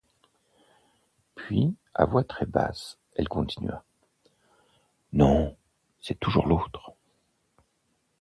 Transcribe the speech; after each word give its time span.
Puis, 1.35 1.75
à 1.93 2.05
voix 2.05 2.23
très 2.23 2.47
basse, 2.47 2.97
elle 3.15 3.29
continua:— 3.29 3.83
Non, 5.13 5.55
c’est 5.99 6.19
toujours 6.19 6.47
l’autre. 6.47 6.93